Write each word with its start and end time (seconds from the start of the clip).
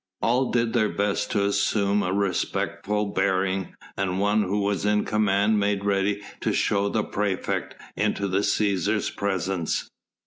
All 0.23 0.49
did 0.49 0.73
their 0.73 0.89
best 0.89 1.29
to 1.29 1.45
assume 1.45 2.01
a 2.01 2.11
respectful 2.11 3.05
bearing, 3.05 3.75
and 3.95 4.19
one 4.19 4.41
who 4.41 4.61
was 4.61 4.83
in 4.83 5.05
command 5.05 5.59
made 5.59 5.85
ready 5.85 6.23
to 6.39 6.53
show 6.53 6.89
the 6.89 7.03
praefect 7.03 7.75
into 7.95 8.27
the 8.27 8.39
Cæsar's 8.39 9.11
presence. 9.11 9.91